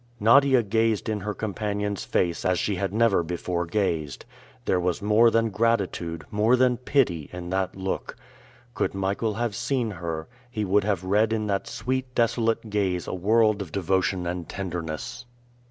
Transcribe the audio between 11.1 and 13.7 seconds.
in that sweet desolate gaze a world